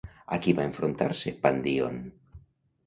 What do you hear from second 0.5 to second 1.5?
va enfrontar-se